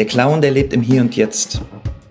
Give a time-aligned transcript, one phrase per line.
[0.00, 1.60] Der Clown, der lebt im Hier und Jetzt.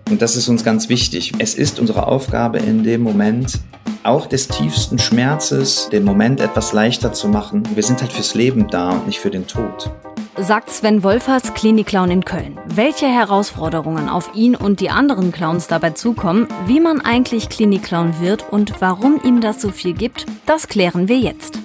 [0.08, 1.32] Und das ist uns ganz wichtig.
[1.40, 3.58] Es ist unsere Aufgabe in dem Moment,
[4.04, 7.64] auch des tiefsten Schmerzes, den Moment etwas leichter zu machen.
[7.74, 9.90] Wir sind halt fürs Leben da und nicht für den Tod.
[10.36, 12.56] Sagt Sven Wolfers, Klinikclown in Köln.
[12.72, 18.52] Welche Herausforderungen auf ihn und die anderen Clowns dabei zukommen, wie man eigentlich Klinikclown wird
[18.52, 21.58] und warum ihm das so viel gibt, das klären wir jetzt.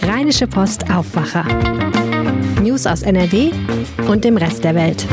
[0.00, 1.44] Rheinische Post Aufwacher.
[2.62, 3.50] News aus NRW
[4.08, 5.06] und dem Rest der Welt.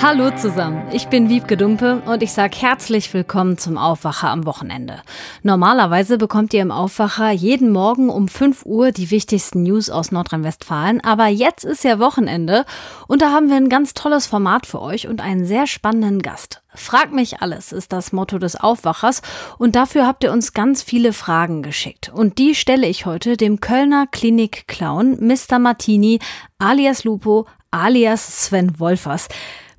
[0.00, 5.02] Hallo zusammen, ich bin Wiebke Dumpe und ich sage herzlich willkommen zum Aufwacher am Wochenende.
[5.42, 11.02] Normalerweise bekommt ihr im Aufwacher jeden Morgen um 5 Uhr die wichtigsten News aus Nordrhein-Westfalen,
[11.02, 12.64] aber jetzt ist ja Wochenende
[13.08, 16.62] und da haben wir ein ganz tolles Format für euch und einen sehr spannenden Gast.
[16.76, 19.20] Frag mich alles ist das Motto des Aufwachers
[19.58, 22.12] und dafür habt ihr uns ganz viele Fragen geschickt.
[22.14, 25.58] Und die stelle ich heute dem Kölner Klinik-Clown Mr.
[25.58, 26.20] Martini
[26.60, 29.28] alias Lupo alias Sven Wolfers.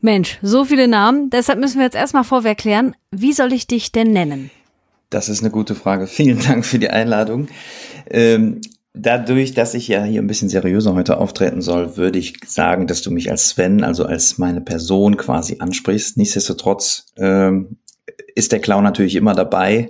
[0.02, 1.30] Mensch, so viele Namen.
[1.30, 4.50] Deshalb müssen wir jetzt erstmal vorweg klären, wie soll ich dich denn nennen?
[5.10, 6.08] Das ist eine gute Frage.
[6.08, 7.48] Vielen Dank für die Einladung.
[8.10, 8.62] Ähm,
[8.94, 13.02] dadurch, dass ich ja hier ein bisschen seriöser heute auftreten soll, würde ich sagen, dass
[13.02, 16.18] du mich als Sven, also als meine Person quasi ansprichst.
[16.18, 17.78] Nichtsdestotrotz ähm,
[18.36, 19.90] ist der Clown natürlich immer dabei.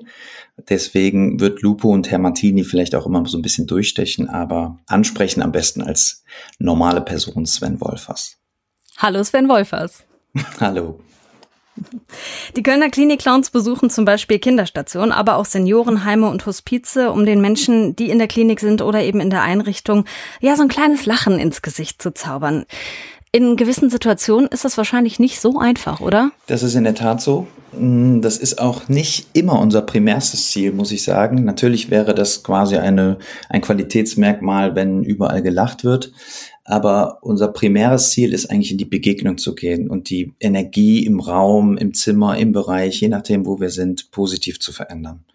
[0.67, 5.41] Deswegen wird Lupo und Herr Martini vielleicht auch immer so ein bisschen durchstechen, aber ansprechen
[5.41, 6.23] am besten als
[6.57, 8.38] normale Person Sven Wolfers.
[9.01, 10.03] Hallo Sven Wolfers.
[10.59, 10.99] Hallo.
[12.57, 17.95] Die Kölner Klinik-Clowns besuchen zum Beispiel Kinderstationen, aber auch Seniorenheime und Hospize, um den Menschen,
[17.95, 20.03] die in der Klinik sind oder eben in der Einrichtung,
[20.41, 22.65] ja, so ein kleines Lachen ins Gesicht zu zaubern.
[23.31, 26.31] In gewissen Situationen ist das wahrscheinlich nicht so einfach, oder?
[26.47, 27.47] Das ist in der Tat so.
[27.71, 31.45] Mm, das ist auch nicht immer unser primärstes Ziel, muss ich sagen.
[31.45, 36.11] Natürlich wäre das quasi eine, ein Qualitätsmerkmal, wenn überall gelacht wird.
[36.69, 41.19] Aber unser primäres Ziel ist eigentlich in die Begegnung zu gehen und die Energie im
[41.19, 45.25] Raum, im Zimmer, im Bereich, je nachdem, wo wir sind, positiv zu verändern.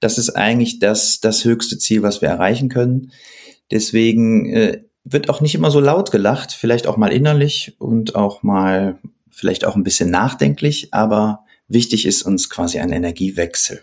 [0.00, 3.12] Das ist eigentlich das, das höchste Ziel, was wir erreichen können.
[3.70, 8.42] Deswegen äh, wird auch nicht immer so laut gelacht, vielleicht auch mal innerlich und auch
[8.42, 8.98] mal
[9.30, 13.82] vielleicht auch ein bisschen nachdenklich, aber wichtig ist uns quasi ein Energiewechsel.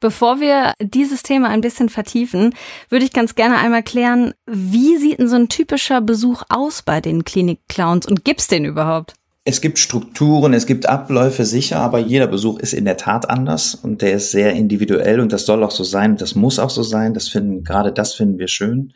[0.00, 2.54] Bevor wir dieses Thema ein bisschen vertiefen,
[2.88, 7.00] würde ich ganz gerne einmal klären, wie sieht denn so ein typischer Besuch aus bei
[7.00, 9.14] den Klinik-Clowns und gibt's den überhaupt?
[9.46, 13.74] Es gibt Strukturen, es gibt Abläufe sicher, aber jeder Besuch ist in der Tat anders
[13.74, 16.82] und der ist sehr individuell und das soll auch so sein das muss auch so
[16.82, 17.12] sein.
[17.12, 18.94] Das finden, gerade das finden wir schön.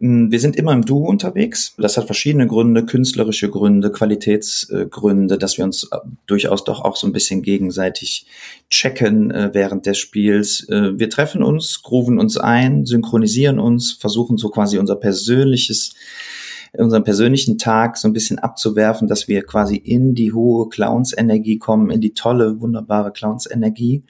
[0.00, 1.74] Ähm, wir sind immer im Duo unterwegs.
[1.78, 7.06] Das hat verschiedene Gründe, künstlerische Gründe, Qualitätsgründe, dass wir uns äh, durchaus doch auch so
[7.06, 8.26] ein bisschen gegenseitig
[8.70, 10.68] checken äh, während des Spiels.
[10.68, 15.94] Äh, wir treffen uns, grooven uns ein, synchronisieren uns, versuchen so quasi unser persönliches
[16.78, 21.90] unseren persönlichen Tag so ein bisschen abzuwerfen, dass wir quasi in die hohe Clowns-Energie kommen,
[21.90, 24.04] in die tolle, wunderbare Clowns-Energie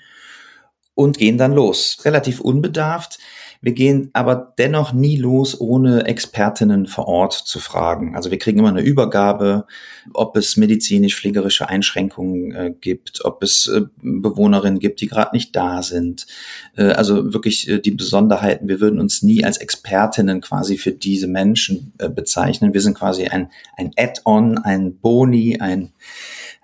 [0.94, 1.98] und gehen dann los.
[2.04, 3.18] Relativ unbedarft.
[3.66, 8.14] Wir gehen aber dennoch nie los, ohne Expertinnen vor Ort zu fragen.
[8.14, 9.66] Also wir kriegen immer eine Übergabe,
[10.14, 15.82] ob es medizinisch-pflegerische Einschränkungen äh, gibt, ob es äh, Bewohnerinnen gibt, die gerade nicht da
[15.82, 16.28] sind.
[16.76, 18.68] Äh, also wirklich äh, die Besonderheiten.
[18.68, 22.72] Wir würden uns nie als Expertinnen quasi für diese Menschen äh, bezeichnen.
[22.72, 25.92] Wir sind quasi ein, ein Add-on, ein Boni, ein,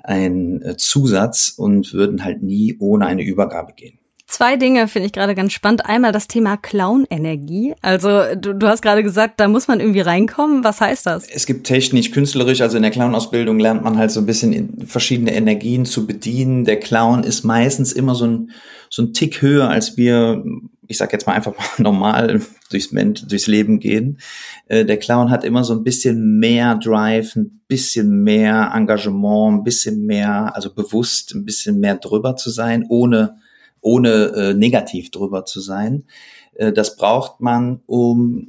[0.04, 3.98] ein äh, Zusatz und würden halt nie ohne eine Übergabe gehen.
[4.32, 5.84] Zwei Dinge finde ich gerade ganz spannend.
[5.84, 7.74] Einmal das Thema Clown-Energie.
[7.82, 10.64] Also du, du hast gerade gesagt, da muss man irgendwie reinkommen.
[10.64, 11.28] Was heißt das?
[11.28, 15.34] Es gibt technisch, künstlerisch, also in der Clown-Ausbildung lernt man halt so ein bisschen verschiedene
[15.34, 16.64] Energien zu bedienen.
[16.64, 18.52] Der Clown ist meistens immer so ein,
[18.88, 20.42] so ein Tick höher, als wir,
[20.88, 24.18] ich sag jetzt mal einfach mal normal durchs, durchs Leben gehen.
[24.66, 29.62] Äh, der Clown hat immer so ein bisschen mehr Drive, ein bisschen mehr Engagement, ein
[29.62, 33.41] bisschen mehr, also bewusst ein bisschen mehr drüber zu sein, ohne
[33.82, 36.04] ohne äh, negativ drüber zu sein.
[36.54, 38.48] Äh, das braucht man, um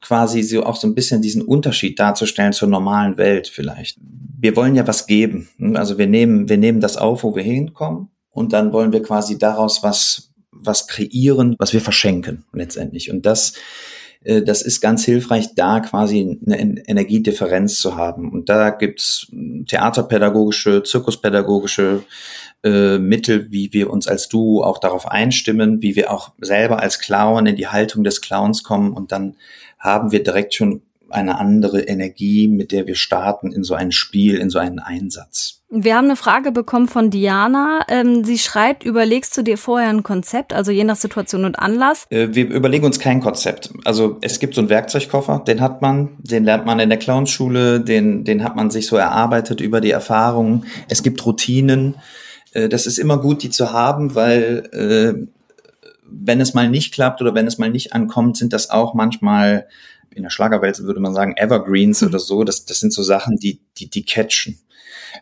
[0.00, 3.98] quasi so auch so ein bisschen diesen Unterschied darzustellen zur normalen Welt vielleicht.
[4.38, 5.48] Wir wollen ja was geben.
[5.74, 9.38] Also wir nehmen, wir nehmen das auf, wo wir hinkommen und dann wollen wir quasi
[9.38, 13.10] daraus was, was kreieren, was wir verschenken letztendlich.
[13.10, 13.54] Und das,
[14.22, 18.30] äh, das ist ganz hilfreich, da quasi eine Energiedifferenz zu haben.
[18.30, 19.26] Und da gibt's
[19.66, 22.04] theaterpädagogische, zirkuspädagogische
[22.66, 26.98] äh, Mittel, wie wir uns als Duo auch darauf einstimmen, wie wir auch selber als
[26.98, 29.36] Clown in die Haltung des Clowns kommen und dann
[29.78, 34.38] haben wir direkt schon eine andere Energie, mit der wir starten in so ein Spiel,
[34.38, 35.62] in so einen Einsatz.
[35.70, 37.84] Wir haben eine Frage bekommen von Diana.
[37.88, 42.06] Ähm, sie schreibt, überlegst du dir vorher ein Konzept, also je nach Situation und Anlass?
[42.10, 43.70] Äh, wir überlegen uns kein Konzept.
[43.84, 47.80] Also es gibt so einen Werkzeugkoffer, den hat man, den lernt man in der Clownschule,
[47.80, 50.66] den, den hat man sich so erarbeitet über die Erfahrungen.
[50.88, 51.96] Es gibt Routinen.
[52.56, 55.26] Äh, das ist immer gut, die zu haben, weil äh,
[56.08, 59.66] wenn es mal nicht klappt oder wenn es mal nicht ankommt, sind das auch manchmal
[60.14, 62.42] in der Schlagerwelt würde man sagen Evergreens oder so.
[62.42, 64.58] Das, das sind so Sachen, die, die, die catchen.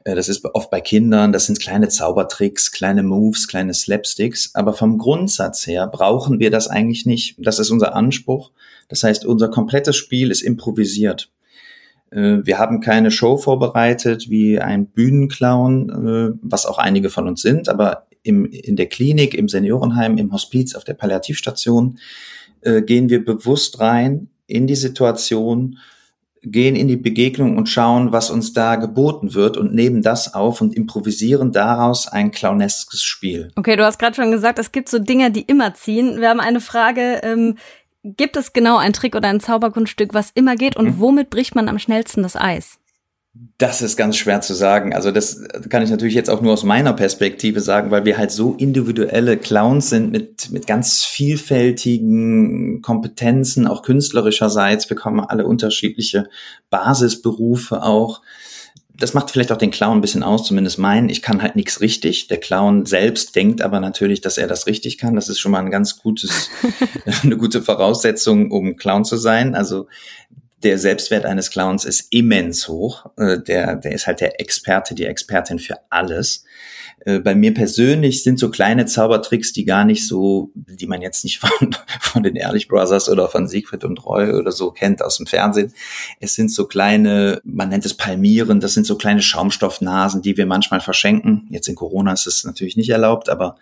[0.04, 4.54] Äh, das ist oft bei Kindern, das sind kleine Zaubertricks, kleine Moves, kleine Slapsticks.
[4.54, 7.34] Aber vom Grundsatz her brauchen wir das eigentlich nicht.
[7.38, 8.52] Das ist unser Anspruch.
[8.88, 11.32] Das heißt, unser komplettes Spiel ist improvisiert.
[12.14, 17.42] Äh, wir haben keine Show vorbereitet wie ein Bühnenclown, äh, was auch einige von uns
[17.42, 21.98] sind, aber im, in der Klinik, im Seniorenheim, im Hospiz, auf der Palliativstation
[22.86, 25.76] gehen wir bewusst rein in die Situation
[26.44, 30.60] gehen in die Begegnung und schauen, was uns da geboten wird und nehmen das auf
[30.60, 33.50] und improvisieren daraus ein clowneskes Spiel.
[33.56, 36.20] Okay, du hast gerade schon gesagt, es gibt so Dinge, die immer ziehen.
[36.20, 37.56] Wir haben eine Frage, ähm,
[38.04, 41.00] gibt es genau ein Trick oder ein Zauberkunststück, was immer geht und mhm.
[41.00, 42.78] womit bricht man am schnellsten das Eis?
[43.58, 44.94] Das ist ganz schwer zu sagen.
[44.94, 48.30] Also das kann ich natürlich jetzt auch nur aus meiner Perspektive sagen, weil wir halt
[48.30, 54.88] so individuelle Clowns sind mit, mit ganz vielfältigen Kompetenzen, auch künstlerischerseits.
[54.88, 56.28] Wir kommen alle unterschiedliche
[56.70, 58.22] Basisberufe auch.
[58.96, 61.08] Das macht vielleicht auch den Clown ein bisschen aus, zumindest meinen.
[61.08, 62.28] Ich kann halt nichts richtig.
[62.28, 65.16] Der Clown selbst denkt aber natürlich, dass er das richtig kann.
[65.16, 66.50] Das ist schon mal ein ganz gutes,
[67.22, 69.54] eine gute Voraussetzung, um Clown zu sein.
[69.54, 69.88] Also
[70.64, 73.06] der Selbstwert eines Clowns ist immens hoch.
[73.16, 76.44] Äh, der, der ist halt der Experte, die Expertin für alles.
[77.00, 81.24] Äh, bei mir persönlich sind so kleine Zaubertricks, die gar nicht so, die man jetzt
[81.24, 85.18] nicht von, von den Ehrlich Brothers oder von Siegfried und Roy oder so kennt aus
[85.18, 85.72] dem Fernsehen.
[86.20, 90.46] Es sind so kleine, man nennt es Palmieren, das sind so kleine Schaumstoffnasen, die wir
[90.46, 91.46] manchmal verschenken.
[91.50, 93.56] Jetzt in Corona ist es natürlich nicht erlaubt, aber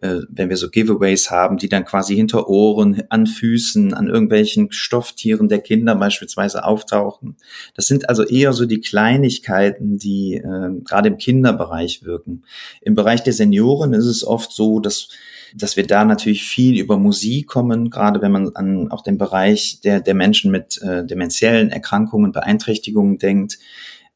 [0.00, 4.72] äh, wenn wir so Giveaways haben, die dann quasi hinter Ohren, an Füßen, an irgendwelchen
[4.72, 7.36] Stofftieren der Kinder beispielsweise auftauchen.
[7.74, 12.42] Das sind also eher so die Kleinigkeiten, die äh, gerade im Kinderbereich wirken.
[12.86, 15.08] Im Bereich der Senioren ist es oft so, dass
[15.54, 19.80] dass wir da natürlich viel über Musik kommen, gerade wenn man an auch den Bereich
[19.80, 23.58] der, der Menschen mit äh, dementiellen Erkrankungen, Beeinträchtigungen denkt,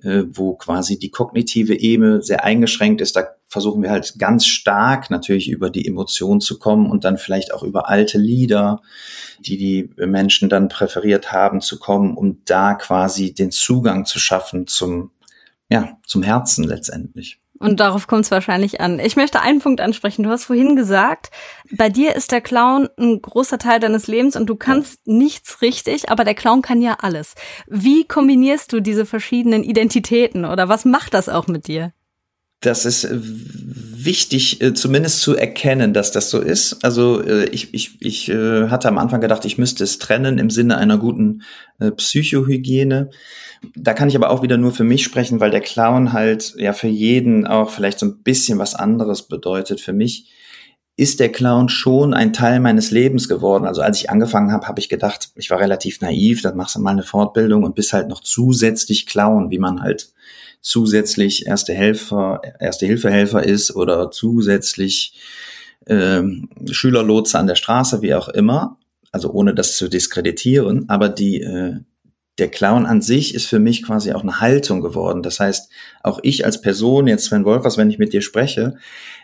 [0.03, 3.17] äh, wo quasi die kognitive Ebene sehr eingeschränkt ist.
[3.17, 7.55] Da versuchen wir halt ganz stark natürlich über die Emotion zu kommen und dann vielleicht
[7.55, 8.83] auch über alte Lieder,
[9.39, 14.67] die die Menschen dann präferiert haben, zu kommen, um da quasi den Zugang zu schaffen
[14.67, 15.11] zum,
[15.71, 17.41] ja, zum Herzen letztendlich.
[17.61, 18.99] Und darauf kommt es wahrscheinlich an.
[18.99, 20.23] Ich möchte einen Punkt ansprechen.
[20.23, 21.31] Du hast vorhin gesagt,
[21.71, 25.13] bei dir ist der Clown ein großer Teil deines Lebens und du kannst ja.
[25.13, 27.35] nichts richtig, aber der Clown kann ja alles.
[27.67, 31.93] Wie kombinierst du diese verschiedenen Identitäten oder was macht das auch mit dir?
[32.61, 36.85] Das ist wichtig, äh, zumindest zu erkennen, dass das so ist.
[36.85, 40.51] Also äh, ich, ich, ich äh, hatte am Anfang gedacht, ich müsste es trennen im
[40.51, 41.43] Sinne einer guten
[41.97, 43.09] Psychohygiene.
[43.75, 46.75] Da kann ich aber auch wieder nur für mich sprechen, weil der Clown halt ja
[46.75, 49.81] für jeden auch vielleicht so ein bisschen was anderes bedeutet.
[49.81, 50.29] Für mich
[50.97, 53.65] ist der Clown schon ein Teil meines Lebens geworden.
[53.65, 56.81] Also als ich angefangen habe, habe ich gedacht, ich war relativ naiv, dann machst du
[56.81, 60.13] mal eine Fortbildung und bist halt noch zusätzlich Clown, wie man halt
[60.61, 65.15] zusätzlich Erste Helfer, Erste Hilfehelfer ist oder zusätzlich
[65.87, 68.79] ähm, Schülerlotse an der Straße, wie auch immer.
[69.13, 71.81] Also ohne das zu diskreditieren, aber die äh,
[72.39, 75.23] der Clown an sich ist für mich quasi auch eine Haltung geworden.
[75.23, 75.71] Das heißt,
[76.03, 78.77] auch ich als Person, jetzt Sven Wolfers, wenn ich mit dir spreche,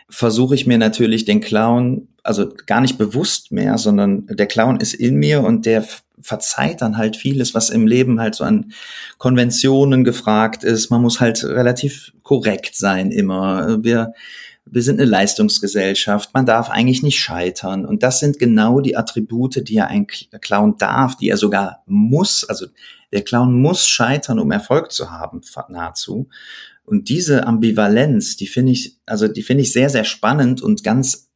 [0.09, 4.93] versuche ich mir natürlich den Clown, also gar nicht bewusst mehr, sondern der Clown ist
[4.93, 5.83] in mir und der
[6.21, 8.71] verzeiht dann halt vieles, was im Leben halt so an
[9.17, 10.89] Konventionen gefragt ist.
[10.89, 13.83] Man muss halt relativ korrekt sein immer.
[13.83, 14.13] Wir
[14.71, 17.85] wir sind eine Leistungsgesellschaft, man darf eigentlich nicht scheitern.
[17.85, 22.43] Und das sind genau die Attribute, die ja ein Clown darf, die er sogar muss.
[22.43, 22.67] Also
[23.11, 26.29] der Clown muss scheitern, um Erfolg zu haben, nahezu.
[26.83, 31.29] Und diese Ambivalenz, die finde ich, also die finde ich sehr, sehr spannend und ganz,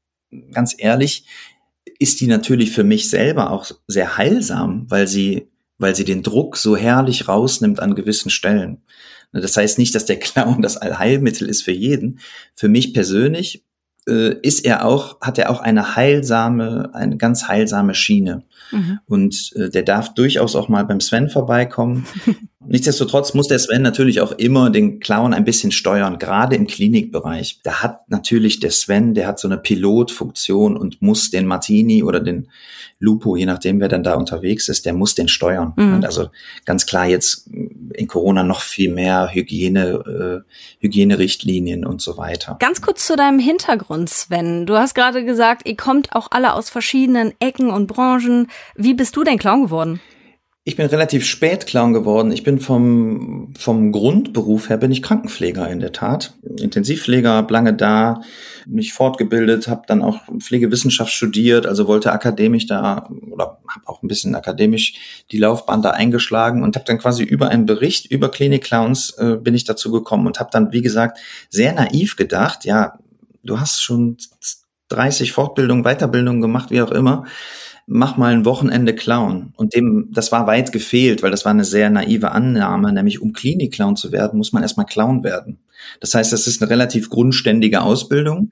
[0.52, 1.26] ganz ehrlich,
[2.00, 6.58] ist die natürlich für mich selber auch sehr heilsam, weil sie, weil sie den Druck
[6.58, 8.82] so herrlich rausnimmt an gewissen Stellen.
[9.34, 12.20] Das heißt nicht, dass der Clown das Allheilmittel ist für jeden.
[12.56, 13.66] Für mich persönlich
[14.08, 18.44] äh, ist er auch, hat er auch eine heilsame, eine ganz heilsame Schiene.
[18.72, 19.00] Mhm.
[19.06, 22.06] Und äh, der darf durchaus auch mal beim Sven vorbeikommen.
[22.68, 27.60] Nichtsdestotrotz muss der Sven natürlich auch immer den Clown ein bisschen steuern, gerade im Klinikbereich.
[27.64, 32.20] Da hat natürlich der Sven, der hat so eine Pilotfunktion und muss den Martini oder
[32.20, 32.48] den
[33.00, 35.74] Lupo, je nachdem wer dann da unterwegs ist, der muss den steuern.
[35.76, 36.04] Mhm.
[36.04, 36.30] Also
[36.66, 42.58] ganz klar jetzt in Corona noch viel mehr Hygiene, äh, Hygienerichtlinien und so weiter.
[42.60, 44.68] Ganz kurz zu deinem Hintergrund, Sven.
[44.68, 48.48] Du hast gerade gesagt, ihr kommt auch alle aus verschiedenen Ecken und Branchen.
[48.76, 50.00] Wie bist du denn Clown geworden?
[50.64, 52.32] Ich bin relativ spät Clown geworden.
[52.32, 56.36] Ich bin vom, vom Grundberuf her bin ich Krankenpfleger in der Tat.
[56.60, 58.22] Intensivpfleger, hab lange da,
[58.68, 64.08] mich fortgebildet, habe dann auch Pflegewissenschaft studiert, also wollte akademisch da oder habe auch ein
[64.08, 69.16] bisschen akademisch die Laufbahn da eingeschlagen und habe dann quasi über einen Bericht über Klinik-Clowns
[69.18, 71.18] äh, bin ich dazu gekommen und habe dann, wie gesagt,
[71.50, 73.00] sehr naiv gedacht, ja,
[73.44, 74.18] du hast schon
[74.90, 77.26] 30 Fortbildungen, Weiterbildungen gemacht, wie auch immer
[77.88, 79.54] mach mal ein Wochenende Clown.
[79.58, 83.34] Und dem, das war weit gefehlt, weil das war eine sehr naive Annahme, nämlich um
[83.34, 85.60] Klinik-Clown zu werden, muss man erstmal Clown werden.
[86.00, 88.52] Das heißt, das ist eine relativ grundständige Ausbildung.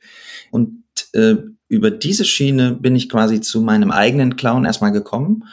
[0.52, 0.84] Und
[1.14, 1.36] äh,
[1.68, 5.46] über diese Schiene bin ich quasi zu meinem eigenen Clown erstmal gekommen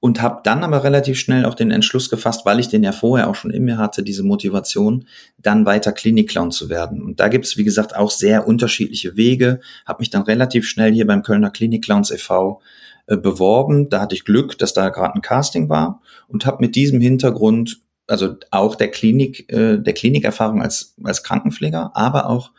[0.00, 3.28] und habe dann aber relativ schnell auch den Entschluss gefasst, weil ich den ja vorher
[3.28, 5.04] auch schon in mir hatte, diese Motivation,
[5.38, 7.02] dann weiter Klinik-Clown zu werden.
[7.02, 9.60] Und da gibt es, wie gesagt, auch sehr unterschiedliche Wege.
[9.86, 12.62] Habe mich dann relativ schnell hier beim Kölner Klinik-Clowns e.V.
[13.10, 13.88] Äh, beworben.
[13.88, 17.80] Da hatte ich Glück, dass da gerade ein Casting war und habe mit diesem Hintergrund,
[18.06, 22.52] also auch der Klinik, äh, der Klinikerfahrung als als Krankenpfleger, aber auch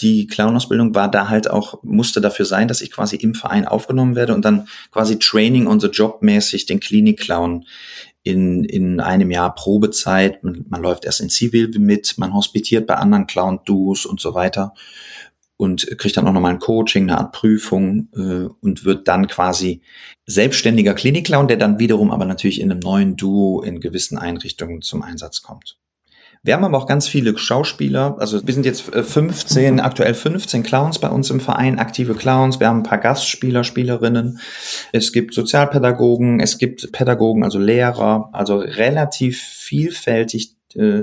[0.00, 4.16] die Clownausbildung war da halt auch, musste dafür sein, dass ich quasi im Verein aufgenommen
[4.16, 7.66] werde und dann quasi Training on the Job mäßig den Klinik-Clown
[8.22, 10.42] in, in einem Jahr Probezeit.
[10.42, 14.72] Man, man läuft erst in Zivil mit, man hospitiert bei anderen Clown-Duos und so weiter
[15.60, 19.82] und kriegt dann auch nochmal ein Coaching, eine Art Prüfung äh, und wird dann quasi
[20.24, 25.02] selbstständiger Klinikclown, der dann wiederum aber natürlich in einem neuen Duo in gewissen Einrichtungen zum
[25.02, 25.76] Einsatz kommt.
[26.42, 30.62] Wir haben aber auch ganz viele Schauspieler, also wir sind jetzt 15, äh, aktuell 15
[30.62, 32.58] Clowns bei uns im Verein, aktive Clowns.
[32.58, 34.40] Wir haben ein paar Gastspieler, Spielerinnen.
[34.92, 41.02] Es gibt Sozialpädagogen, es gibt Pädagogen, also Lehrer, also relativ vielfältig äh,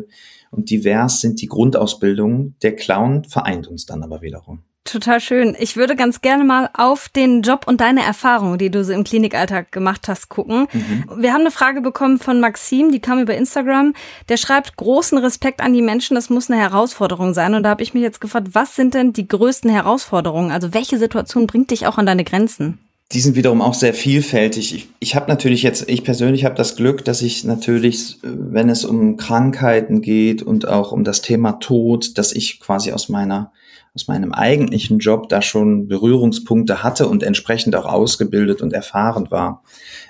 [0.58, 2.56] und divers sind die Grundausbildungen.
[2.64, 4.64] Der Clown vereint uns dann aber wiederum.
[4.84, 5.56] Total schön.
[5.60, 9.04] Ich würde ganz gerne mal auf den Job und deine Erfahrungen, die du so im
[9.04, 10.68] Klinikalltag gemacht hast, gucken.
[10.72, 11.04] Mhm.
[11.18, 13.94] Wir haben eine Frage bekommen von Maxim, die kam über Instagram.
[14.30, 17.54] Der schreibt großen Respekt an die Menschen, das muss eine Herausforderung sein.
[17.54, 20.52] Und da habe ich mich jetzt gefragt, was sind denn die größten Herausforderungen?
[20.52, 22.80] Also welche Situation bringt dich auch an deine Grenzen?
[23.14, 24.76] Die sind wiederum auch sehr vielfältig.
[24.76, 28.84] Ich, ich habe natürlich jetzt, ich persönlich habe das Glück, dass ich natürlich, wenn es
[28.84, 33.52] um Krankheiten geht und auch um das Thema Tod, dass ich quasi aus meiner
[33.98, 39.64] aus meinem eigentlichen Job da schon Berührungspunkte hatte und entsprechend auch ausgebildet und erfahren war.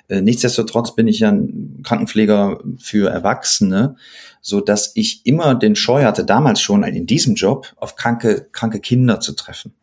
[0.09, 3.95] Äh, nichtsdestotrotz bin ich ja ein Krankenpfleger für Erwachsene,
[4.41, 8.81] so dass ich immer den Scheu hatte, damals schon in diesem Job auf kranke, kranke
[8.81, 9.73] Kinder zu treffen.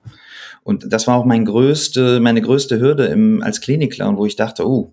[0.64, 4.66] Und das war auch mein größte, meine größte Hürde im, als Klinikclown, wo ich dachte,
[4.66, 4.92] oh,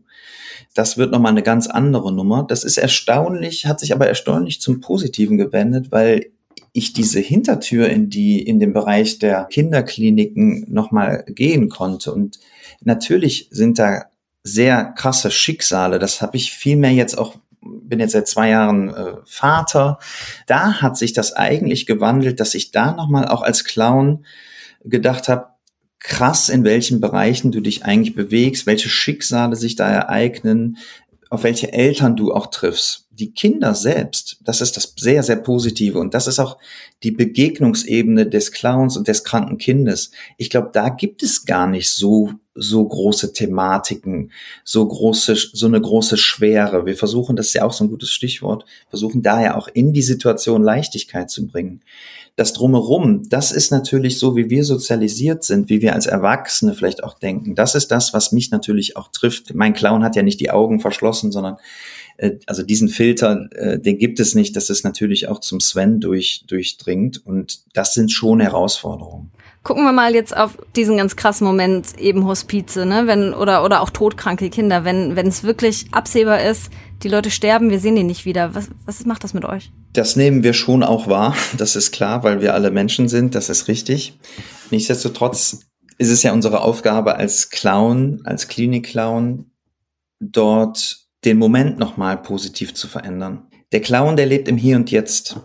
[0.76, 2.46] das wird nochmal eine ganz andere Nummer.
[2.48, 6.28] Das ist erstaunlich, hat sich aber erstaunlich zum Positiven gewendet, weil
[6.74, 12.14] ich diese Hintertür in die, in den Bereich der Kinderkliniken nochmal gehen konnte.
[12.14, 12.40] Und
[12.82, 14.04] natürlich sind da
[14.44, 16.00] sehr krasse Schicksale.
[16.00, 20.00] Das habe ich vielmehr jetzt auch bin jetzt seit zwei Jahren äh, Vater.
[20.48, 24.26] Da hat sich das eigentlich gewandelt, dass ich da nochmal auch als Clown
[24.84, 25.51] gedacht habe,
[26.02, 30.78] krass, in welchen Bereichen du dich eigentlich bewegst, welche Schicksale sich da ereignen,
[31.30, 33.08] auf welche Eltern du auch triffst.
[33.12, 35.98] Die Kinder selbst, das ist das sehr, sehr Positive.
[35.98, 36.58] Und das ist auch
[37.04, 40.12] die Begegnungsebene des Clowns und des kranken Kindes.
[40.38, 44.32] Ich glaube, da gibt es gar nicht so, so große Thematiken,
[44.64, 46.86] so große, so eine große Schwere.
[46.86, 50.02] Wir versuchen, das ist ja auch so ein gutes Stichwort, versuchen daher auch in die
[50.02, 51.82] Situation Leichtigkeit zu bringen
[52.36, 57.04] das drumherum, das ist natürlich so, wie wir sozialisiert sind, wie wir als Erwachsene vielleicht
[57.04, 57.56] auch denken.
[57.56, 59.54] Das ist das, was mich natürlich auch trifft.
[59.54, 61.58] Mein Clown hat ja nicht die Augen verschlossen, sondern
[62.18, 66.00] äh, also diesen Filter, äh, den gibt es nicht, dass es natürlich auch zum Sven
[66.00, 67.26] durch, durchdringt.
[67.26, 69.32] Und das sind schon Herausforderungen.
[69.64, 73.04] Gucken wir mal jetzt auf diesen ganz krassen Moment eben Hospize, ne?
[73.06, 76.72] Wenn, oder, oder auch todkranke Kinder, wenn, wenn es wirklich absehbar ist,
[77.04, 78.56] die Leute sterben, wir sehen die nicht wieder.
[78.56, 79.72] Was, was macht das mit euch?
[79.94, 83.50] Das nehmen wir schon auch wahr, das ist klar, weil wir alle Menschen sind, das
[83.50, 84.18] ist richtig.
[84.72, 85.60] Nichtsdestotrotz
[86.00, 89.52] ist es ja unsere Aufgabe als Clown, als Klinik-Clown,
[90.20, 93.48] dort den Moment nochmal positiv zu verändern.
[93.72, 95.40] Der Clown, der lebt im Hier und Jetzt.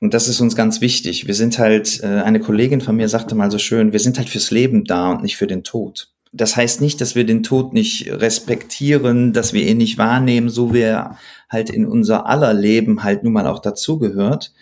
[0.00, 1.26] Und das ist uns ganz wichtig.
[1.26, 4.28] Wir sind halt, äh, eine Kollegin von mir sagte mal so schön, wir sind halt
[4.28, 6.12] fürs Leben da und nicht für den Tod.
[6.32, 10.74] Das heißt nicht, dass wir den Tod nicht respektieren, dass wir ihn nicht wahrnehmen, so
[10.74, 11.16] wie er
[11.48, 14.52] halt in unser aller Leben halt nun mal auch dazugehört.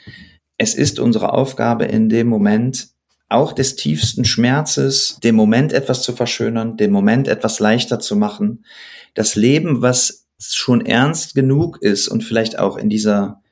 [0.59, 2.88] Es ist unsere Aufgabe in dem Moment,
[3.28, 8.64] auch des tiefsten Schmerzes, dem Moment etwas zu verschönern, dem Moment etwas leichter zu machen.
[9.14, 13.43] Das Leben, was schon ernst genug ist und vielleicht auch in dieser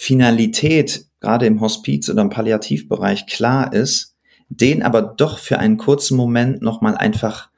[0.00, 4.14] Finalität gerade im Hospiz oder im Palliativbereich klar ist,
[4.48, 7.50] den aber doch für einen kurzen Moment nochmal einfach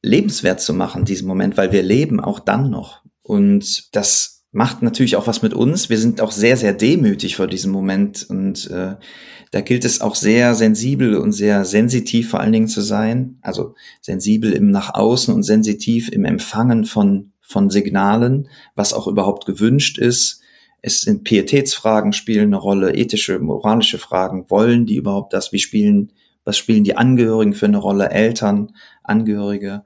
[0.00, 3.02] lebenswert zu machen, diesen Moment, weil wir leben auch dann noch.
[3.22, 5.90] Und das macht natürlich auch was mit uns.
[5.90, 8.94] Wir sind auch sehr, sehr demütig vor diesem Moment und äh,
[9.50, 13.40] da gilt es auch sehr sensibel und sehr sensitiv vor allen Dingen zu sein.
[13.42, 19.46] Also sensibel im Nach außen und sensitiv im Empfangen von, von Signalen, was auch überhaupt
[19.46, 20.39] gewünscht ist.
[20.82, 24.46] Es sind Pietätsfragen spielen eine Rolle, ethische, moralische Fragen.
[24.48, 25.52] Wollen die überhaupt das?
[25.52, 26.12] Wie spielen,
[26.44, 28.10] was spielen die Angehörigen für eine Rolle?
[28.10, 28.72] Eltern,
[29.02, 29.84] Angehörige.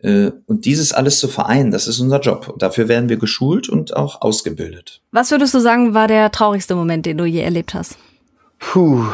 [0.00, 2.54] Äh, und dieses alles zu vereinen, das ist unser Job.
[2.58, 5.00] Dafür werden wir geschult und auch ausgebildet.
[5.12, 7.98] Was würdest du sagen, war der traurigste Moment, den du je erlebt hast?
[8.58, 9.04] Puh,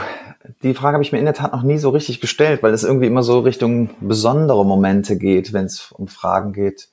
[0.63, 2.85] die Frage habe ich mir in der Tat noch nie so richtig gestellt, weil es
[2.85, 6.89] irgendwie immer so Richtung besondere Momente geht, wenn es um Fragen geht.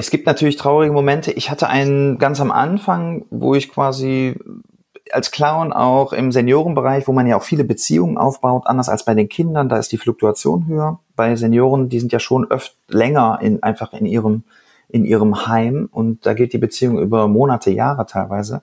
[0.00, 1.30] Es gibt natürlich traurige Momente.
[1.30, 4.34] Ich hatte einen ganz am Anfang, wo ich quasi
[5.12, 9.12] als Clown auch im Seniorenbereich, wo man ja auch viele Beziehungen aufbaut, anders als bei
[9.12, 11.00] den Kindern, da ist die Fluktuation höher.
[11.16, 14.44] Bei Senioren, die sind ja schon öfter länger in, einfach in ihrem,
[14.88, 18.62] in ihrem Heim und da geht die Beziehung über Monate, Jahre teilweise.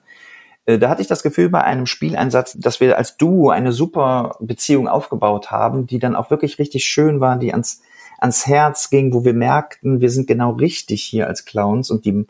[0.66, 4.34] Äh, da hatte ich das Gefühl bei einem Spieleinsatz, dass wir als Duo eine super
[4.40, 7.82] Beziehung aufgebaut haben, die dann auch wirklich richtig schön war, die ans,
[8.18, 12.26] ans Herz ging, wo wir merkten, wir sind genau richtig hier als Clowns und die,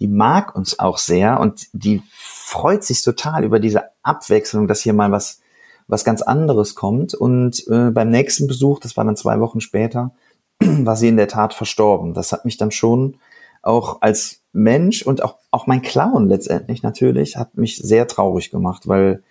[0.00, 4.92] die mag uns auch sehr und die freut sich total über diese Abwechslung, dass hier
[4.94, 5.40] mal was,
[5.88, 7.14] was ganz anderes kommt.
[7.14, 10.12] Und äh, beim nächsten Besuch, das war dann zwei Wochen später,
[10.60, 12.14] war sie in der Tat verstorben.
[12.14, 13.18] Das hat mich dann schon
[13.62, 18.86] auch als Mensch und auch, auch mein Clown letztendlich natürlich hat mich sehr traurig gemacht,
[18.86, 19.22] weil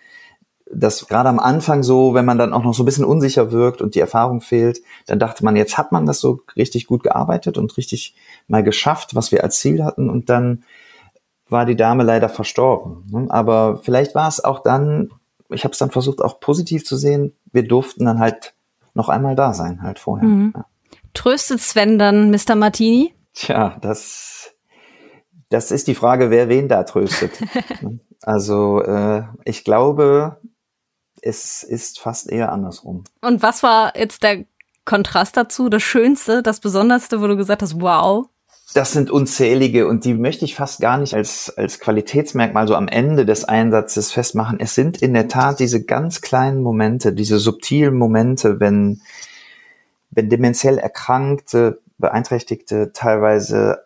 [0.73, 3.81] das gerade am Anfang so, wenn man dann auch noch so ein bisschen unsicher wirkt
[3.81, 7.57] und die Erfahrung fehlt, dann dachte man, jetzt hat man das so richtig gut gearbeitet
[7.57, 8.15] und richtig
[8.47, 10.63] mal geschafft, was wir als Ziel hatten und dann
[11.49, 13.05] war die Dame leider verstorben.
[13.11, 13.27] Ne?
[13.29, 15.11] Aber vielleicht war es auch dann,
[15.49, 18.53] ich habe es dann versucht auch positiv zu sehen, wir durften dann halt
[18.93, 20.27] noch einmal da sein, halt vorher.
[20.27, 20.53] Mhm.
[20.55, 20.65] Ja.
[21.13, 22.55] Tröstet Sven dann Mr.
[22.55, 23.13] Martini?
[23.33, 24.53] Tja, das,
[25.49, 27.31] das ist die Frage, wer wen da tröstet.
[28.21, 30.37] also äh, ich glaube,
[31.21, 33.03] es ist fast eher andersrum.
[33.21, 34.45] Und was war jetzt der
[34.85, 38.27] Kontrast dazu, das Schönste, das Besonderste, wo du gesagt hast, wow?
[38.73, 42.87] Das sind unzählige und die möchte ich fast gar nicht als, als Qualitätsmerkmal so am
[42.87, 44.59] Ende des Einsatzes festmachen.
[44.59, 49.01] Es sind in der Tat diese ganz kleinen Momente, diese subtilen Momente, wenn,
[50.09, 53.85] wenn demenziell Erkrankte Beeinträchtigte teilweise,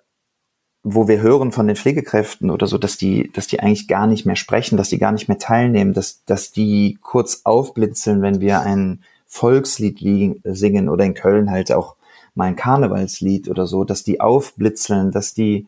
[0.87, 4.27] wo wir hören von den Pflegekräften oder so, dass die, dass die eigentlich gar nicht
[4.27, 8.61] mehr sprechen, dass die gar nicht mehr teilnehmen, dass, dass die kurz aufblitzeln, wenn wir
[8.61, 9.99] ein Volkslied
[10.43, 11.95] singen oder in Köln halt auch
[12.35, 15.65] mal ein Karnevalslied oder so, dass die aufblitzeln, dass die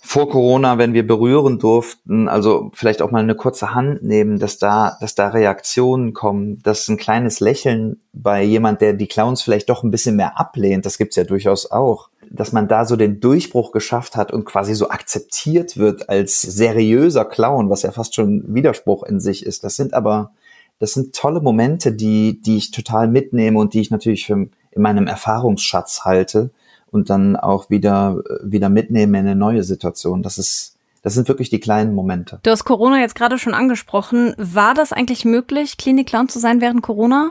[0.00, 4.58] vor Corona, wenn wir berühren durften, also vielleicht auch mal eine kurze Hand nehmen, dass
[4.58, 9.70] da, dass da Reaktionen kommen, dass ein kleines Lächeln bei jemand, der die Clowns vielleicht
[9.70, 13.20] doch ein bisschen mehr ablehnt, das gibt's ja durchaus auch, dass man da so den
[13.20, 18.54] Durchbruch geschafft hat und quasi so akzeptiert wird als seriöser Clown, was ja fast schon
[18.54, 19.64] Widerspruch in sich ist.
[19.64, 20.32] Das sind aber,
[20.78, 24.34] das sind tolle Momente, die, die ich total mitnehme und die ich natürlich für,
[24.70, 26.50] in meinem Erfahrungsschatz halte
[26.90, 30.22] und dann auch wieder, wieder mitnehmen in eine neue Situation.
[30.22, 32.40] Das ist, das sind wirklich die kleinen Momente.
[32.42, 34.34] Du hast Corona jetzt gerade schon angesprochen.
[34.38, 37.30] War das eigentlich möglich, Klinik-Clown zu sein während Corona?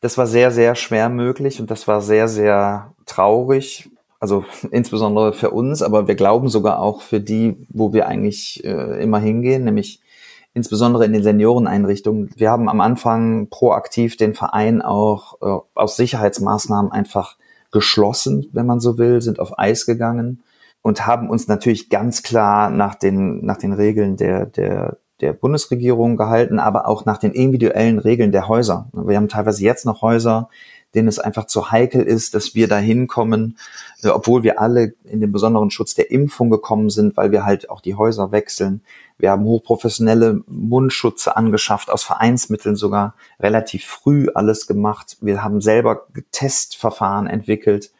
[0.00, 3.90] Das war sehr, sehr schwer möglich und das war sehr, sehr traurig.
[4.24, 9.02] Also insbesondere für uns, aber wir glauben sogar auch für die, wo wir eigentlich äh,
[9.02, 10.00] immer hingehen, nämlich
[10.54, 12.30] insbesondere in den Senioreneinrichtungen.
[12.34, 17.36] Wir haben am Anfang proaktiv den Verein auch äh, aus Sicherheitsmaßnahmen einfach
[17.70, 20.42] geschlossen, wenn man so will, sind auf Eis gegangen
[20.80, 26.16] und haben uns natürlich ganz klar nach den, nach den Regeln der, der, der Bundesregierung
[26.16, 28.88] gehalten, aber auch nach den individuellen Regeln der Häuser.
[28.94, 30.48] Wir haben teilweise jetzt noch Häuser,
[30.94, 33.58] denen es einfach zu heikel ist, dass wir da hinkommen,
[34.02, 37.70] äh, obwohl wir alle in den besonderen Schutz der Impfung gekommen sind, weil wir halt
[37.70, 38.82] auch die Häuser wechseln.
[39.18, 45.16] Wir haben hochprofessionelle Mundschutze angeschafft, aus Vereinsmitteln sogar relativ früh alles gemacht.
[45.20, 47.92] Wir haben selber Testverfahren entwickelt.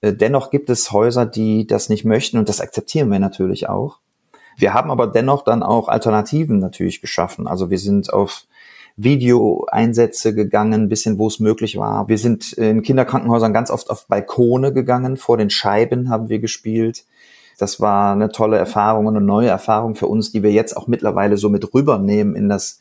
[0.00, 3.98] Äh, dennoch gibt es Häuser, die das nicht möchten und das akzeptieren wir natürlich auch.
[4.56, 7.46] Wir haben aber dennoch dann auch Alternativen natürlich geschaffen.
[7.46, 8.44] Also wir sind auf
[9.02, 12.08] Videoeinsätze gegangen, bisschen wo es möglich war.
[12.08, 17.04] Wir sind in Kinderkrankenhäusern ganz oft auf Balkone gegangen, vor den Scheiben haben wir gespielt.
[17.58, 20.86] Das war eine tolle Erfahrung und eine neue Erfahrung für uns, die wir jetzt auch
[20.86, 22.80] mittlerweile so mit rübernehmen in das,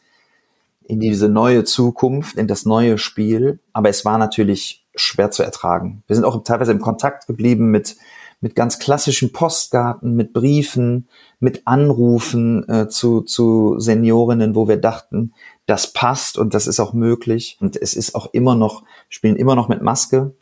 [0.88, 3.60] in diese neue Zukunft, in das neue Spiel.
[3.73, 6.03] Aber es war natürlich schwer zu ertragen.
[6.08, 7.97] Wir sind auch teilweise im Kontakt geblieben mit,
[8.39, 11.10] mit ganz klassischen Postkarten, mit Briefen,
[11.41, 15.34] mit Anrufen äh, zu, zu Seniorinnen, wo wir dachten,
[15.69, 17.58] das passt und das ist auch möglich.
[17.62, 20.34] Und es ist auch immer noch, spielen immer noch mit Maske.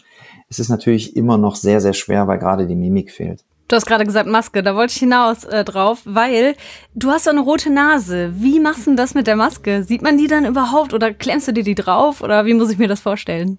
[0.49, 3.43] Es ist natürlich immer noch sehr, sehr schwer, weil gerade die Mimik fehlt.
[3.67, 6.55] Du hast gerade gesagt Maske, da wollte ich hinaus äh, drauf, weil
[6.95, 8.31] du hast so eine rote Nase.
[8.35, 9.83] Wie machst du denn das mit der Maske?
[9.83, 12.77] Sieht man die dann überhaupt oder klemmst du dir die drauf oder wie muss ich
[12.77, 13.57] mir das vorstellen?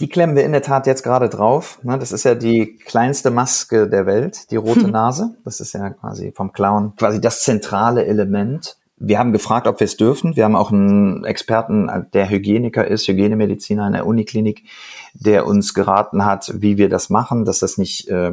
[0.00, 1.78] Die klemmen wir in der Tat jetzt gerade drauf.
[1.82, 1.98] Ne?
[1.98, 5.36] Das ist ja die kleinste Maske der Welt, die rote Nase.
[5.46, 8.76] Das ist ja quasi vom Clown quasi das zentrale Element.
[8.98, 10.36] Wir haben gefragt, ob wir es dürfen.
[10.36, 14.64] Wir haben auch einen Experten, der Hygieniker ist, Hygienemediziner in der Uniklinik,
[15.12, 18.32] der uns geraten hat, wie wir das machen, dass das nicht äh,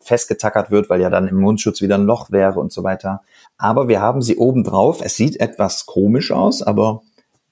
[0.00, 3.22] festgetackert wird, weil ja dann im Mundschutz wieder ein Loch wäre und so weiter.
[3.58, 5.00] Aber wir haben sie oben drauf.
[5.02, 7.02] Es sieht etwas komisch aus, aber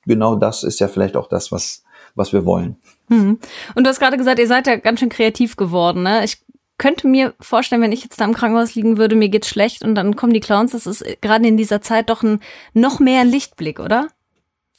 [0.07, 1.85] genau das ist ja vielleicht auch das, was,
[2.15, 2.77] was wir wollen.
[3.09, 3.39] Hm.
[3.75, 6.03] Und du hast gerade gesagt, ihr seid ja ganz schön kreativ geworden.
[6.03, 6.25] Ne?
[6.25, 6.43] Ich
[6.81, 9.95] könnte mir vorstellen, wenn ich jetzt da im Krankenhaus liegen würde, mir geht's schlecht und
[9.95, 12.41] dann kommen die Clowns, das ist gerade in dieser Zeit doch ein
[12.73, 14.09] noch mehr Lichtblick, oder?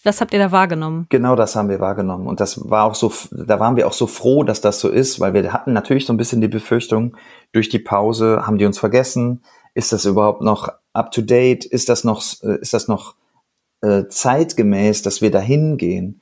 [0.04, 1.06] Was habt ihr da wahrgenommen?
[1.10, 2.26] Genau das haben wir wahrgenommen.
[2.26, 5.20] Und das war auch so, da waren wir auch so froh, dass das so ist,
[5.20, 7.16] weil wir hatten natürlich so ein bisschen die Befürchtung,
[7.52, 9.44] durch die Pause haben die uns vergessen.
[9.76, 11.66] Ist das überhaupt noch up to date?
[11.66, 13.14] Ist das noch, äh, ist das noch
[13.82, 16.20] äh, zeitgemäß, dass wir da hingehen?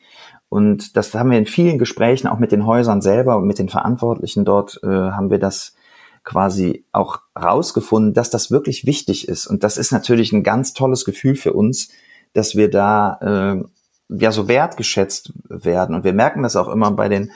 [0.49, 3.69] Und das haben wir in vielen Gesprächen, auch mit den Häusern selber und mit den
[3.69, 5.75] Verantwortlichen dort, äh, haben wir das
[6.23, 9.47] quasi auch rausgefunden, dass das wirklich wichtig ist.
[9.47, 11.89] Und das ist natürlich ein ganz tolles Gefühl für uns,
[12.33, 13.19] dass wir da
[13.59, 13.63] äh,
[14.09, 15.95] ja so wertgeschätzt werden.
[15.95, 17.31] Und wir merken das auch immer bei den,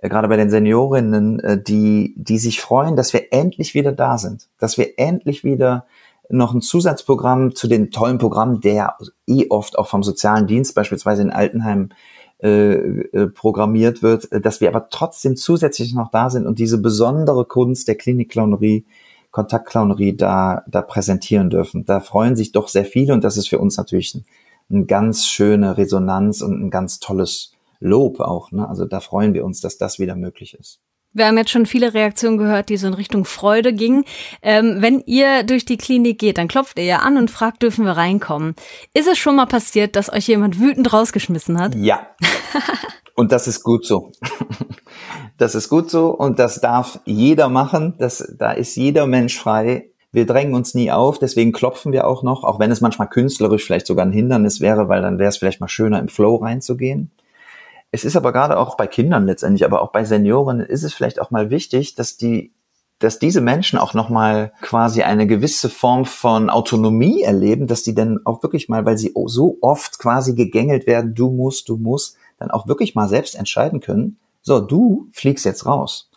[0.00, 4.18] äh, gerade bei den Seniorinnen, äh, die, die sich freuen, dass wir endlich wieder da
[4.18, 5.86] sind, dass wir endlich wieder
[6.30, 11.22] noch ein Zusatzprogramm zu den tollen Programmen, der eh oft auch vom sozialen Dienst beispielsweise
[11.22, 11.94] in Altenheimen
[12.40, 16.78] äh, äh, programmiert wird, äh, dass wir aber trotzdem zusätzlich noch da sind und diese
[16.78, 18.86] besondere Kunst der Klinikclownerie,
[19.32, 21.84] Kontaktclownerie da, da präsentieren dürfen.
[21.84, 24.22] Da freuen sich doch sehr viele und das ist für uns natürlich
[24.70, 28.52] ein, ganz schöne Resonanz und ein ganz tolles Lob auch.
[28.52, 28.68] Ne?
[28.68, 30.78] Also da freuen wir uns, dass das wieder möglich ist.
[31.18, 34.04] Wir haben jetzt schon viele Reaktionen gehört, die so in Richtung Freude gingen.
[34.40, 37.84] Ähm, wenn ihr durch die Klinik geht, dann klopft ihr ja an und fragt, dürfen
[37.84, 38.54] wir reinkommen.
[38.94, 41.74] Ist es schon mal passiert, dass euch jemand wütend rausgeschmissen hat?
[41.74, 42.06] Ja.
[43.14, 44.12] und das ist gut so.
[45.38, 47.94] Das ist gut so und das darf jeder machen.
[47.98, 49.90] Das, da ist jeder Mensch frei.
[50.10, 53.64] Wir drängen uns nie auf, deswegen klopfen wir auch noch, auch wenn es manchmal künstlerisch
[53.64, 57.12] vielleicht sogar ein Hindernis wäre, weil dann wäre es vielleicht mal schöner, im Flow reinzugehen.
[57.90, 61.20] Es ist aber gerade auch bei Kindern letztendlich, aber auch bei Senioren ist es vielleicht
[61.20, 62.52] auch mal wichtig, dass die
[62.98, 68.20] dass diese Menschen auch nochmal quasi eine gewisse Form von Autonomie erleben, dass die dann
[68.24, 72.50] auch wirklich mal, weil sie so oft quasi gegängelt werden, du musst, du musst, dann
[72.50, 76.10] auch wirklich mal selbst entscheiden können, so, du fliegst jetzt raus.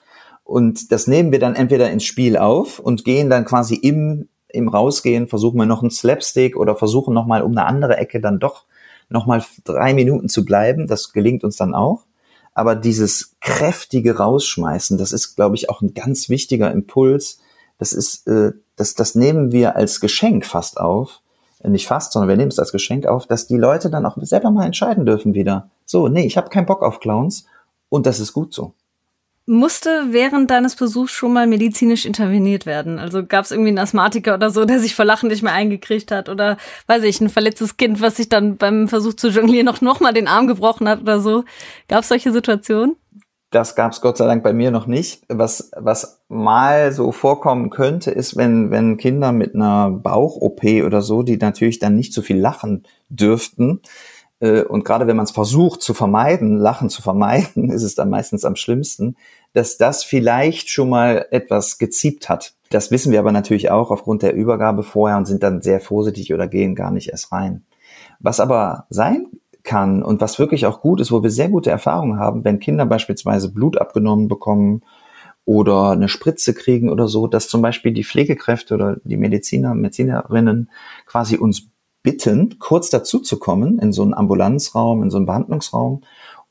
[0.44, 4.68] Und das nehmen wir dann entweder ins Spiel auf und gehen dann quasi im, im
[4.68, 8.66] Rausgehen, versuchen wir noch einen Slapstick oder versuchen nochmal um eine andere Ecke dann doch
[9.12, 10.88] nochmal drei Minuten zu bleiben.
[10.88, 12.06] Das gelingt uns dann auch.
[12.54, 17.40] Aber dieses kräftige Rausschmeißen, das ist, glaube ich, auch ein ganz wichtiger Impuls.
[17.78, 21.22] Das ist, äh, das, das nehmen wir als Geschenk fast auf.
[21.60, 24.18] Äh, nicht fast, sondern wir nehmen es als Geschenk auf, dass die Leute dann auch
[24.22, 25.70] selber mal entscheiden dürfen wieder.
[25.86, 27.46] So, nee, ich habe keinen Bock auf Clowns
[27.90, 28.74] und das ist gut so
[29.46, 33.00] musste während deines Besuchs schon mal medizinisch interveniert werden?
[33.00, 36.12] Also gab es irgendwie einen Asthmatiker oder so, der sich vor Lachen nicht mehr eingekriegt
[36.12, 36.30] hat?
[36.30, 40.00] Oder weiß ich, ein verletztes Kind, was sich dann beim Versuch zu jonglieren noch, noch
[40.00, 41.44] mal den Arm gebrochen hat oder so?
[41.88, 42.96] Gab es solche Situationen?
[43.52, 45.24] Das gab es Gott sei Dank bei mir noch nicht.
[45.28, 51.22] Was, was mal so vorkommen könnte, ist, wenn, wenn Kinder mit einer Bauch-OP oder so,
[51.22, 53.82] die natürlich dann nicht so viel lachen dürften,
[54.42, 58.44] und gerade wenn man es versucht zu vermeiden, Lachen zu vermeiden, ist es dann meistens
[58.44, 59.16] am schlimmsten,
[59.54, 62.54] dass das vielleicht schon mal etwas geziebt hat.
[62.70, 66.34] Das wissen wir aber natürlich auch aufgrund der Übergabe vorher und sind dann sehr vorsichtig
[66.34, 67.64] oder gehen gar nicht erst rein.
[68.20, 69.28] Was aber sein
[69.64, 72.86] kann und was wirklich auch gut ist, wo wir sehr gute Erfahrungen haben, wenn Kinder
[72.86, 74.82] beispielsweise Blut abgenommen bekommen
[75.46, 80.70] oder eine Spritze kriegen oder so, dass zum Beispiel die Pflegekräfte oder die Mediziner, Medizinerinnen
[81.06, 81.71] quasi uns
[82.04, 86.02] bitten, kurz dazu zu kommen in so einen Ambulanzraum, in so einen Behandlungsraum,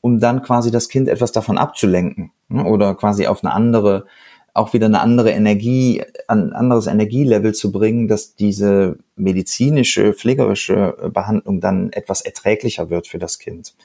[0.01, 2.65] um dann quasi das Kind etwas davon abzulenken ne?
[2.65, 4.05] oder quasi auf eine andere,
[4.53, 11.61] auch wieder eine andere Energie, ein anderes Energielevel zu bringen, dass diese medizinische, pflegerische Behandlung
[11.61, 13.75] dann etwas erträglicher wird für das Kind.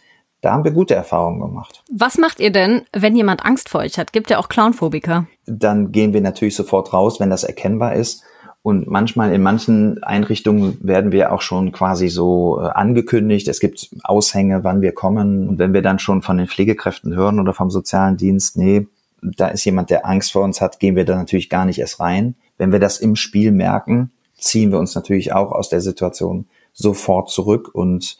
[0.42, 1.82] Da haben wir gute Erfahrungen gemacht.
[1.90, 4.12] Was macht ihr denn, wenn jemand Angst vor euch hat?
[4.12, 5.26] Gibt ja auch Clownphobiker.
[5.46, 8.22] Dann gehen wir natürlich sofort raus, wenn das erkennbar ist
[8.66, 13.46] und manchmal in manchen Einrichtungen werden wir auch schon quasi so äh, angekündigt.
[13.46, 15.48] Es gibt Aushänge, wann wir kommen.
[15.48, 18.88] Und wenn wir dann schon von den Pflegekräften hören oder vom sozialen Dienst, nee,
[19.22, 22.00] da ist jemand, der Angst vor uns hat, gehen wir da natürlich gar nicht erst
[22.00, 22.34] rein.
[22.58, 27.30] Wenn wir das im Spiel merken, ziehen wir uns natürlich auch aus der Situation sofort
[27.30, 28.18] zurück und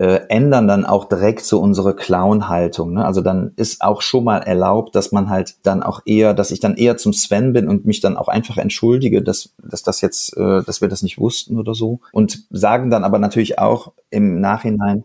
[0.00, 2.94] äh, ändern dann auch direkt so unsere Clown-Haltung.
[2.94, 3.04] Ne?
[3.04, 6.58] Also dann ist auch schon mal erlaubt, dass man halt dann auch eher, dass ich
[6.58, 10.34] dann eher zum Sven bin und mich dann auch einfach entschuldige, dass, dass das jetzt,
[10.38, 12.00] äh, dass wir das nicht wussten oder so.
[12.12, 15.04] Und sagen dann aber natürlich auch im Nachhinein,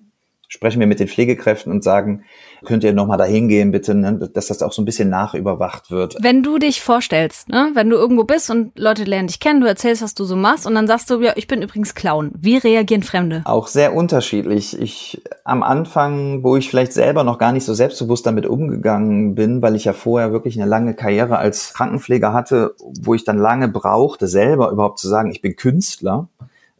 [0.55, 2.23] sprechen wir mit den Pflegekräften und sagen,
[2.63, 6.15] könnt ihr nochmal dahin gehen, bitte, ne, dass das auch so ein bisschen nachüberwacht wird.
[6.21, 9.67] Wenn du dich vorstellst, ne, wenn du irgendwo bist und Leute lernen dich kennen, du
[9.67, 12.31] erzählst, was du so machst und dann sagst du, ja, ich bin übrigens Clown.
[12.39, 13.41] Wie reagieren Fremde?
[13.43, 14.79] Auch sehr unterschiedlich.
[14.79, 19.61] Ich am Anfang, wo ich vielleicht selber noch gar nicht so selbstbewusst damit umgegangen bin,
[19.61, 23.67] weil ich ja vorher wirklich eine lange Karriere als Krankenpfleger hatte, wo ich dann lange
[23.67, 26.29] brauchte, selber überhaupt zu sagen, ich bin Künstler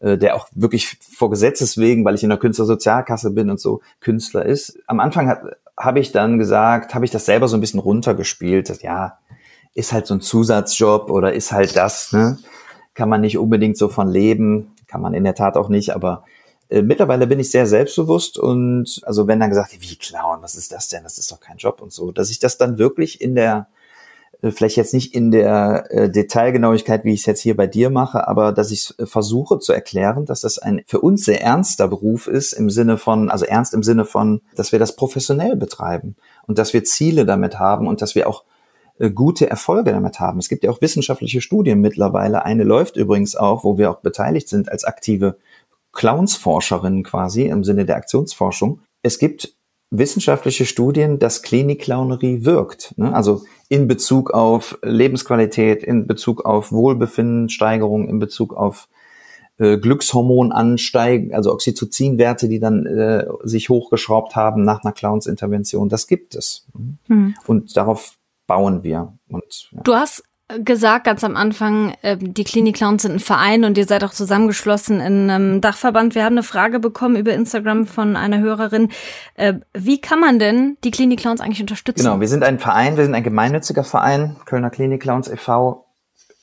[0.00, 3.80] äh, der auch wirklich vor Gesetzes wegen, weil ich in der Künstlersozialkasse bin und so
[4.00, 4.78] Künstler ist.
[4.86, 8.82] Am Anfang habe ich dann gesagt, habe ich das selber so ein bisschen runtergespielt, dass,
[8.82, 9.18] ja,
[9.74, 12.38] ist halt so ein Zusatzjob oder ist halt das, ne?
[12.94, 16.24] Kann man nicht unbedingt so von leben, kann man in der Tat auch nicht, aber
[16.70, 20.72] äh, mittlerweile bin ich sehr selbstbewusst und also wenn dann gesagt, wie klauen, was ist
[20.72, 21.02] das denn?
[21.02, 23.68] Das ist doch kein Job und so, dass ich das dann wirklich in der
[24.42, 28.28] vielleicht jetzt nicht in der äh, Detailgenauigkeit, wie ich es jetzt hier bei dir mache,
[28.28, 32.26] aber dass ich äh, versuche zu erklären, dass das ein für uns sehr ernster Beruf
[32.26, 36.58] ist im Sinne von, also ernst im Sinne von, dass wir das professionell betreiben und
[36.58, 38.44] dass wir Ziele damit haben und dass wir auch
[38.98, 40.38] äh, gute Erfolge damit haben.
[40.38, 42.44] Es gibt ja auch wissenschaftliche Studien mittlerweile.
[42.44, 45.38] Eine läuft übrigens auch, wo wir auch beteiligt sind als aktive
[45.92, 48.80] Clownsforscherinnen quasi im Sinne der Aktionsforschung.
[49.02, 49.55] Es gibt
[49.90, 52.94] wissenschaftliche Studien, dass Klinikclownerie wirkt.
[52.96, 53.14] Ne?
[53.14, 58.88] Also in Bezug auf Lebensqualität, in Bezug auf Wohlbefindensteigerung, in Bezug auf
[59.58, 65.88] äh, Glückshormonansteigen, also Oxytocinwerte, die dann äh, sich hochgeschraubt haben nach einer Clownsintervention.
[65.88, 66.66] Das gibt es.
[67.08, 67.34] Mhm.
[67.46, 69.14] Und darauf bauen wir.
[69.28, 69.80] Und, ja.
[69.82, 70.24] Du hast
[70.64, 74.12] gesagt, ganz am Anfang, äh, die Klinik Clowns sind ein Verein und ihr seid auch
[74.12, 76.14] zusammengeschlossen in einem Dachverband.
[76.14, 78.90] Wir haben eine Frage bekommen über Instagram von einer Hörerin.
[79.34, 82.04] Äh, wie kann man denn die Klinik Clowns eigentlich unterstützen?
[82.04, 85.84] Genau, wir sind ein Verein, wir sind ein gemeinnütziger Verein, Kölner Klinik Clowns e.V.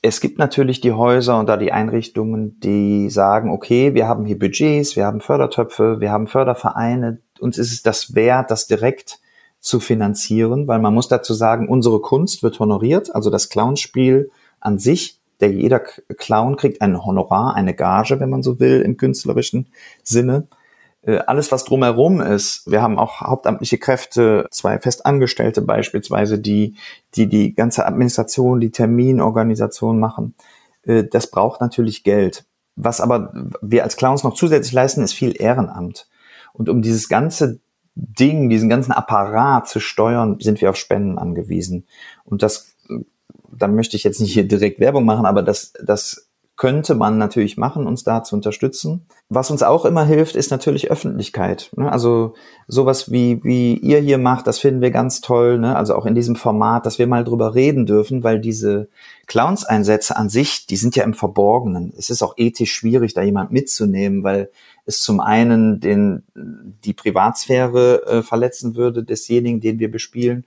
[0.02, 4.38] Es gibt natürlich die Häuser und da die Einrichtungen, die sagen, okay, wir haben hier
[4.38, 7.22] Budgets, wir haben Fördertöpfe, wir haben Fördervereine.
[7.39, 9.20] Uns ist es das wert, das direkt
[9.63, 14.78] zu finanzieren, weil man muss dazu sagen, unsere Kunst wird honoriert, also das Clownspiel an
[14.78, 19.67] sich, der jeder Clown kriegt ein Honorar, eine Gage, wenn man so will, im künstlerischen
[20.04, 20.47] Sinne.
[21.02, 26.76] Äh, alles, was drumherum ist, wir haben auch hauptamtliche Kräfte, zwei Festangestellte beispielsweise, die,
[27.15, 30.36] die die ganze Administration, die Terminorganisation machen.
[30.86, 32.43] Äh, das braucht natürlich Geld.
[32.76, 36.10] Was aber wir als Clowns noch zusätzlich leisten, ist viel Ehrenamt.
[36.52, 37.60] Und um dieses ganze
[37.95, 41.86] Ding, diesen ganzen Apparat zu steuern, sind wir auf Spenden angewiesen.
[42.25, 42.75] Und das,
[43.51, 47.58] da möchte ich jetzt nicht hier direkt Werbung machen, aber das, das könnte man natürlich
[47.58, 49.08] machen, uns da zu unterstützen.
[49.27, 51.71] Was uns auch immer hilft, ist natürlich Öffentlichkeit.
[51.75, 51.91] Ne?
[51.91, 52.36] Also
[52.67, 55.58] sowas wie, wie ihr hier macht, das finden wir ganz toll.
[55.58, 55.75] Ne?
[55.75, 58.88] Also auch in diesem Format, dass wir mal drüber reden dürfen, weil diese
[59.25, 61.91] Clowns-Einsätze an sich, die sind ja im Verborgenen.
[61.97, 64.51] Es ist auch ethisch schwierig, da jemand mitzunehmen, weil
[64.86, 70.46] es zum einen den, die Privatsphäre äh, verletzen würde desjenigen, den wir bespielen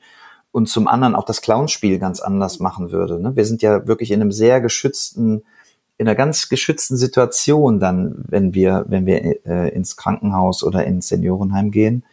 [0.53, 3.21] und zum anderen auch das Clownspiel ganz anders machen würde.
[3.21, 3.37] Ne?
[3.37, 5.43] Wir sind ja wirklich in einem sehr geschützten,
[5.99, 11.09] in einer ganz geschützten Situation dann, wenn wir, wenn wir äh, ins Krankenhaus oder ins
[11.09, 12.05] Seniorenheim gehen.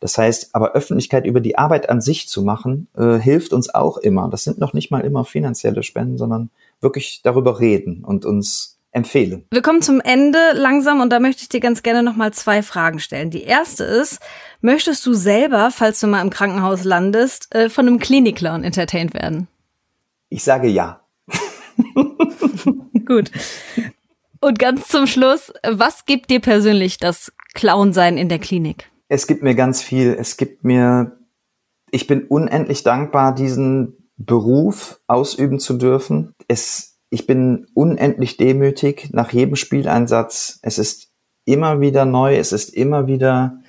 [0.00, 3.96] Das heißt, aber Öffentlichkeit über die Arbeit an sich zu machen, äh, hilft uns auch
[3.96, 4.28] immer.
[4.28, 9.46] Das sind noch nicht mal immer finanzielle Spenden, sondern wirklich darüber reden und uns empfehlen.
[9.50, 12.62] Wir kommen zum Ende langsam und da möchte ich dir ganz gerne noch mal zwei
[12.62, 13.30] Fragen stellen.
[13.30, 14.20] Die erste ist,
[14.60, 19.48] möchtest du selber, falls du mal im Krankenhaus landest, äh, von einem Klinikclown entertained werden?
[20.28, 21.00] Ich sage ja.
[23.06, 23.30] Gut.
[24.40, 28.90] Und ganz zum Schluss, was gibt dir persönlich das Clownsein in der Klinik?
[29.08, 30.16] Es gibt mir ganz viel.
[30.18, 31.18] Es gibt mir,
[31.90, 36.34] ich bin unendlich dankbar, diesen Beruf ausüben zu dürfen.
[36.46, 40.58] Es ich bin unendlich demütig nach jedem Spieleinsatz.
[40.62, 41.08] Es ist
[41.44, 43.60] immer wieder neu, es ist immer wieder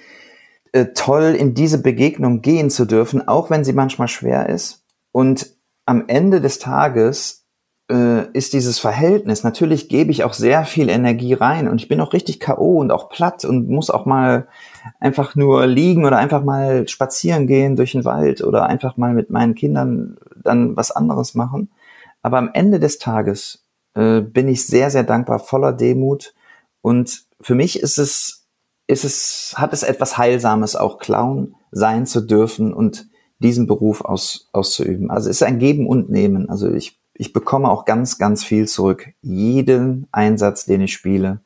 [0.74, 4.86] äh, toll, in diese Begegnung gehen zu dürfen, auch wenn sie manchmal schwer ist.
[5.12, 7.48] Und am Ende des Tages
[7.90, 12.00] äh, ist dieses Verhältnis, natürlich gebe ich auch sehr viel Energie rein und ich bin
[12.02, 12.80] auch richtig K.O.
[12.80, 14.48] und auch platt und muss auch mal
[15.00, 19.32] einfach nur liegen oder einfach mal spazieren gehen durch den Wald oder einfach mal mit
[19.32, 21.70] meinen Kindern dann was anderes machen.
[22.22, 26.34] Aber am Ende des Tages äh, bin ich sehr, sehr dankbar, voller Demut.
[26.82, 28.48] Und für mich ist es,
[28.88, 33.08] ist es, hat es etwas Heilsames, auch Clown sein zu dürfen und
[33.40, 35.12] diesen Beruf aus, auszuüben.
[35.12, 36.50] Also es ist ein Geben und Nehmen.
[36.50, 39.10] Also ich, ich bekomme auch ganz, ganz viel zurück.
[39.22, 41.42] Jeden Einsatz, den ich spiele,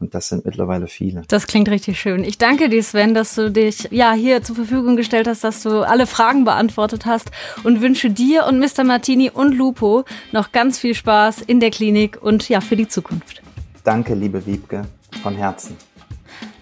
[0.00, 1.22] und das sind mittlerweile viele.
[1.28, 2.24] Das klingt richtig schön.
[2.24, 5.86] Ich danke dir, Sven, dass du dich ja hier zur Verfügung gestellt hast, dass du
[5.86, 7.30] alle Fragen beantwortet hast
[7.64, 8.84] und wünsche dir und Mr.
[8.84, 13.42] Martini und Lupo noch ganz viel Spaß in der Klinik und ja, für die Zukunft.
[13.84, 14.82] Danke, liebe Wiebke,
[15.22, 15.76] von Herzen.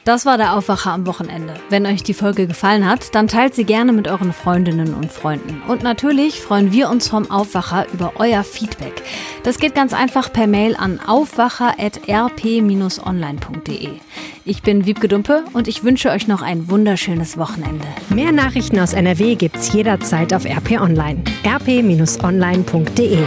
[0.07, 1.53] Das war der Aufwacher am Wochenende.
[1.69, 5.61] Wenn euch die Folge gefallen hat, dann teilt sie gerne mit euren Freundinnen und Freunden.
[5.67, 9.03] Und natürlich freuen wir uns vom Aufwacher über euer Feedback.
[9.43, 13.91] Das geht ganz einfach per Mail an aufwacher.rp-online.de.
[14.45, 17.89] Ich bin Wiebke Dumpe und ich wünsche euch noch ein wunderschönes Wochenende.
[18.09, 21.25] Mehr Nachrichten aus NRW gibt's jederzeit auf RP Online.
[21.45, 23.25] rp-online.de